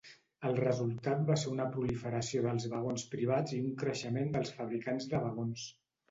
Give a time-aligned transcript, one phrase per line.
[0.49, 5.21] El resultat va ser una proliferació dels vagons privats i un creixement dels fabricants de
[5.27, 5.67] vagons.